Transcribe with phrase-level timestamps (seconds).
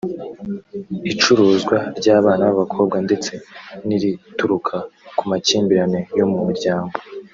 [1.11, 3.31] icuruzwa ry’abana b’abakobwa ndetse
[3.87, 4.75] n’irituruka
[5.17, 6.95] ku makimbirane yo mu miryango